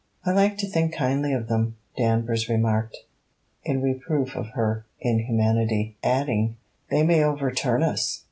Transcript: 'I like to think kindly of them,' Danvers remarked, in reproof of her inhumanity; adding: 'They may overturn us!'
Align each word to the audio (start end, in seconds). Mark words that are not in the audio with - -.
'I 0.25 0.31
like 0.31 0.57
to 0.57 0.67
think 0.67 0.95
kindly 0.95 1.31
of 1.31 1.47
them,' 1.47 1.75
Danvers 1.95 2.49
remarked, 2.49 2.97
in 3.63 3.83
reproof 3.83 4.35
of 4.35 4.47
her 4.55 4.83
inhumanity; 4.99 5.95
adding: 6.03 6.57
'They 6.89 7.03
may 7.03 7.23
overturn 7.23 7.83
us!' 7.83 8.19